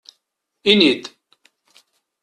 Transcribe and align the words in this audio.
Ini-d! 0.71 1.03